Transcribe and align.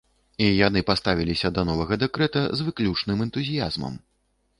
І 0.43 0.45
яны 0.67 0.81
паставіліся 0.87 1.51
да 1.57 1.65
новага 1.69 1.97
дэкрэта 2.05 2.41
з 2.61 2.69
выключным 2.71 3.21
энтузіязмам. 3.27 3.93